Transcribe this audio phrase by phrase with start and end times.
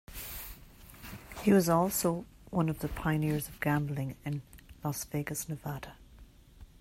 [1.43, 4.41] He was also one of the pioneers of gambling in
[4.83, 5.95] Las Vegas, Nevada.